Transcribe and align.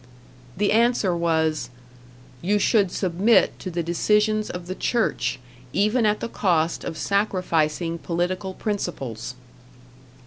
The 0.57 0.71
answer 0.71 1.15
was: 1.15 1.69
"You 2.41 2.57
should 2.57 2.91
submit 2.91 3.59
to 3.59 3.69
the 3.69 3.83
decisions 3.83 4.49
of 4.49 4.65
the 4.65 4.73
Church, 4.73 5.37
even 5.73 6.07
at 6.07 6.21
the 6.21 6.27
cost 6.27 6.83
of 6.83 6.97
sacrificing 6.97 7.99
political 7.99 8.55
principles." 8.55 9.35